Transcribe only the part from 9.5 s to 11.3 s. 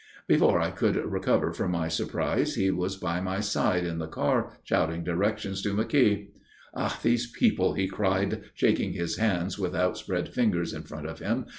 with outspread fingers in front of